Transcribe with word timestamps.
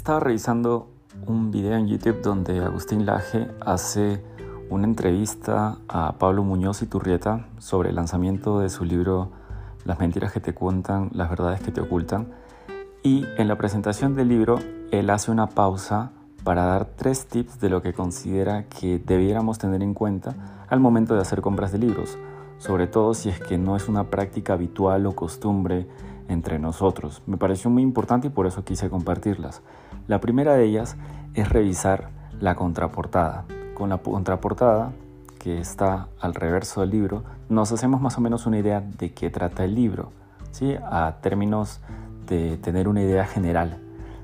Estaba 0.00 0.18
revisando 0.18 0.88
un 1.26 1.50
video 1.50 1.74
en 1.74 1.86
YouTube 1.86 2.22
donde 2.22 2.58
Agustín 2.64 3.04
Laje 3.04 3.48
hace 3.60 4.24
una 4.70 4.86
entrevista 4.86 5.76
a 5.88 6.12
Pablo 6.12 6.42
Muñoz 6.42 6.80
y 6.80 6.86
Turrieta 6.86 7.48
sobre 7.58 7.90
el 7.90 7.96
lanzamiento 7.96 8.60
de 8.60 8.70
su 8.70 8.86
libro 8.86 9.30
Las 9.84 9.98
mentiras 9.98 10.32
que 10.32 10.40
te 10.40 10.54
cuentan, 10.54 11.10
las 11.12 11.28
verdades 11.28 11.60
que 11.60 11.70
te 11.70 11.82
ocultan. 11.82 12.32
Y 13.02 13.26
en 13.36 13.46
la 13.46 13.58
presentación 13.58 14.16
del 14.16 14.28
libro, 14.28 14.58
él 14.90 15.10
hace 15.10 15.30
una 15.30 15.50
pausa 15.50 16.12
para 16.44 16.64
dar 16.64 16.86
tres 16.86 17.26
tips 17.26 17.60
de 17.60 17.68
lo 17.68 17.82
que 17.82 17.92
considera 17.92 18.64
que 18.70 18.98
debiéramos 18.98 19.58
tener 19.58 19.82
en 19.82 19.92
cuenta 19.92 20.64
al 20.70 20.80
momento 20.80 21.14
de 21.14 21.20
hacer 21.20 21.42
compras 21.42 21.72
de 21.72 21.78
libros, 21.78 22.16
sobre 22.60 22.86
todo 22.86 23.14
si 23.14 23.30
es 23.30 23.40
que 23.40 23.56
no 23.56 23.74
es 23.74 23.88
una 23.88 24.04
práctica 24.04 24.52
habitual 24.52 25.06
o 25.06 25.16
costumbre 25.16 25.86
entre 26.28 26.58
nosotros. 26.58 27.22
Me 27.26 27.38
pareció 27.38 27.70
muy 27.70 27.82
importante 27.82 28.26
y 28.26 28.30
por 28.30 28.46
eso 28.46 28.64
quise 28.64 28.90
compartirlas. 28.90 29.62
La 30.06 30.20
primera 30.20 30.54
de 30.54 30.64
ellas 30.64 30.96
es 31.34 31.48
revisar 31.48 32.10
la 32.38 32.54
contraportada. 32.54 33.46
Con 33.74 33.88
la 33.88 33.96
contraportada, 33.96 34.92
que 35.38 35.58
está 35.58 36.08
al 36.20 36.34
reverso 36.34 36.82
del 36.82 36.90
libro, 36.90 37.24
nos 37.48 37.72
hacemos 37.72 38.02
más 38.02 38.18
o 38.18 38.20
menos 38.20 38.44
una 38.44 38.58
idea 38.58 38.82
de 38.82 39.14
qué 39.14 39.30
trata 39.30 39.64
el 39.64 39.74
libro, 39.74 40.12
¿sí? 40.52 40.76
a 40.84 41.16
términos 41.22 41.80
de 42.26 42.58
tener 42.58 42.88
una 42.88 43.02
idea 43.02 43.24
general. 43.24 43.78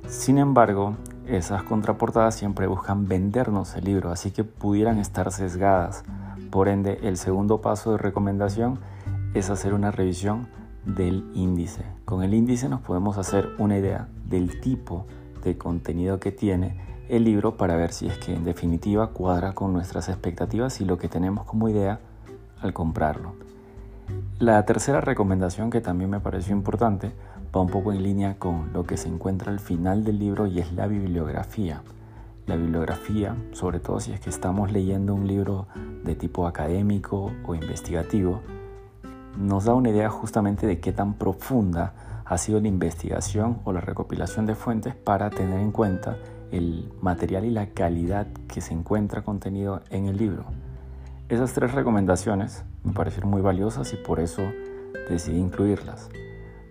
Sin 0.09 0.37
embargo, 0.37 0.95
esas 1.27 1.63
contraportadas 1.63 2.35
siempre 2.35 2.67
buscan 2.67 3.09
vendernos 3.09 3.75
el 3.77 3.87
libro, 3.87 4.11
así 4.11 4.31
que 4.31 4.45
pudieran 4.45 4.99
estar 4.99 5.33
sesgadas. 5.33 6.05
Por 6.51 6.69
ende, 6.69 6.99
el 7.03 7.17
segundo 7.17 7.61
paso 7.61 7.93
de 7.93 7.99
recomendación 7.99 8.79
es 9.35 9.51
hacer 9.51 9.75
una 9.75 9.91
revisión 9.91 10.49
del 10.85 11.31
índice. 11.35 11.83
Con 12.05 12.23
el 12.23 12.33
índice 12.35 12.69
nos 12.69 12.81
podemos 12.81 13.19
hacer 13.19 13.51
una 13.59 13.77
idea 13.77 14.09
del 14.29 14.61
tipo 14.61 15.07
de 15.43 15.59
contenido 15.59 16.21
que 16.21 16.33
tiene 16.33 16.81
el 17.09 17.25
libro 17.25 17.57
para 17.57 17.77
ver 17.77 17.93
si 17.93 18.07
es 18.07 18.19
que 18.19 18.35
en 18.35 18.45
definitiva 18.45 19.09
cuadra 19.09 19.53
con 19.53 19.73
nuestras 19.73 20.09
expectativas 20.09 20.81
y 20.81 20.85
lo 20.85 20.99
que 20.99 21.09
tenemos 21.09 21.45
como 21.45 21.69
idea 21.69 22.01
al 22.61 22.73
comprarlo. 22.73 23.35
La 24.39 24.65
tercera 24.65 25.01
recomendación 25.01 25.71
que 25.71 25.81
también 25.81 26.11
me 26.11 26.21
pareció 26.21 26.55
importante 26.55 27.13
va 27.55 27.61
un 27.61 27.69
poco 27.69 27.93
en 27.93 28.03
línea 28.03 28.39
con 28.39 28.73
lo 28.73 28.85
que 28.85 28.97
se 28.97 29.09
encuentra 29.09 29.51
al 29.51 29.61
final 29.61 30.05
del 30.05 30.19
libro 30.19 30.47
y 30.47 30.61
es 30.61 30.73
la 30.73 30.87
bibliografía. 30.87 31.83
La 32.47 32.57
bibliografía, 32.57 33.35
sobre 33.53 33.81
todo 33.81 33.99
si 33.99 34.13
es 34.13 34.21
que 34.21 34.31
estamos 34.31 34.71
leyendo 34.71 35.15
un 35.15 35.27
libro 35.27 35.67
de 36.07 36.15
tipo 36.15 36.47
académico 36.47 37.33
o 37.45 37.55
investigativo, 37.55 38.41
nos 39.37 39.65
da 39.65 39.75
una 39.75 39.91
idea 39.91 40.09
justamente 40.09 40.67
de 40.67 40.81
qué 40.81 40.93
tan 40.93 41.15
profunda 41.15 42.23
ha 42.25 42.39
sido 42.39 42.61
la 42.61 42.69
investigación 42.69 43.59
o 43.65 43.73
la 43.73 43.81
recopilación 43.81 44.47
de 44.47 44.55
fuentes 44.55 44.95
para 44.95 45.31
tener 45.31 45.61
en 45.61 45.73
cuenta 45.73 46.17
el 46.51 46.93
material 47.01 47.45
y 47.45 47.51
la 47.51 47.71
calidad 47.71 48.27
que 48.49 48.61
se 48.61 48.73
encuentra 48.73 49.23
contenido 49.23 49.83
en 49.91 50.07
el 50.07 50.17
libro. 50.17 50.45
Esas 51.29 51.53
tres 51.53 51.73
recomendaciones 51.73 52.65
me 52.85 52.93
parecieron 52.93 53.31
muy 53.31 53.43
valiosas 53.43 53.93
y 53.93 53.97
por 53.97 54.21
eso 54.21 54.43
decidí 55.09 55.39
incluirlas. 55.39 56.09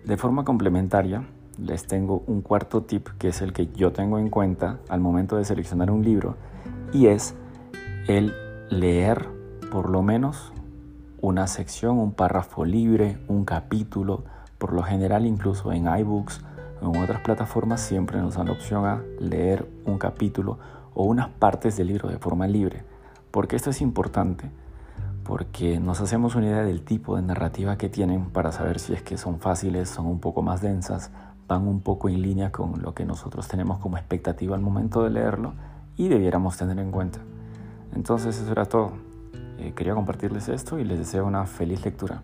De 0.05 0.17
forma 0.17 0.45
complementaria, 0.45 1.27
les 1.57 1.87
tengo 1.87 2.23
un 2.27 2.41
cuarto 2.41 2.83
tip 2.83 3.07
que 3.17 3.29
es 3.29 3.41
el 3.41 3.53
que 3.53 3.67
yo 3.67 3.91
tengo 3.91 4.19
en 4.19 4.29
cuenta 4.29 4.79
al 4.89 4.99
momento 4.99 5.37
de 5.37 5.45
seleccionar 5.45 5.91
un 5.91 6.03
libro 6.03 6.35
y 6.91 7.07
es 7.07 7.35
el 8.07 8.33
leer 8.69 9.27
por 9.71 9.89
lo 9.89 10.01
menos 10.01 10.51
una 11.21 11.47
sección, 11.47 11.97
un 11.97 12.13
párrafo 12.13 12.65
libre, 12.65 13.17
un 13.27 13.45
capítulo. 13.45 14.23
Por 14.57 14.73
lo 14.73 14.83
general, 14.83 15.25
incluso 15.25 15.71
en 15.71 15.87
iBooks 15.87 16.41
o 16.81 16.93
en 16.93 17.01
otras 17.01 17.21
plataformas, 17.21 17.81
siempre 17.81 18.19
nos 18.19 18.35
dan 18.35 18.47
la 18.47 18.53
opción 18.53 18.85
a 18.85 19.01
leer 19.19 19.67
un 19.85 19.97
capítulo 19.97 20.59
o 20.93 21.03
unas 21.03 21.29
partes 21.29 21.77
del 21.77 21.87
libro 21.87 22.09
de 22.09 22.17
forma 22.17 22.47
libre. 22.47 22.83
porque 23.31 23.57
esto 23.57 23.69
es 23.69 23.81
importante? 23.81 24.49
Porque 25.25 25.77
nos 25.77 25.99
hacemos 25.99 26.35
una 26.35 26.45
idea 26.45 26.63
del 26.63 26.83
tipo 26.83 27.17
de 27.17 27.21
narrativa 27.21 27.77
que 27.77 27.89
tienen 27.89 28.29
para 28.29 28.53
saber 28.53 28.79
si 28.79 28.93
es 28.93 29.01
que 29.01 29.17
son 29.17 29.39
fáciles, 29.39 29.89
son 29.89 30.05
un 30.05 30.21
poco 30.21 30.41
más 30.41 30.61
densas, 30.61 31.11
van 31.45 31.67
un 31.67 31.81
poco 31.81 32.07
en 32.07 32.21
línea 32.21 32.53
con 32.53 32.81
lo 32.81 32.93
que 32.93 33.03
nosotros 33.03 33.49
tenemos 33.49 33.79
como 33.79 33.97
expectativa 33.97 34.55
al 34.55 34.61
momento 34.61 35.03
de 35.03 35.09
leerlo 35.09 35.53
y 35.97 36.07
debiéramos 36.07 36.55
tener 36.55 36.79
en 36.79 36.91
cuenta. 36.91 37.19
Entonces 37.95 38.39
eso 38.39 38.51
era 38.51 38.65
todo. 38.65 38.91
Eh, 39.57 39.73
quería 39.75 39.95
compartirles 39.95 40.49
esto 40.49 40.77
y 40.77 40.83
les 40.83 40.99
deseo 40.99 41.25
una 41.25 41.45
feliz 41.45 41.83
lectura. 41.83 42.21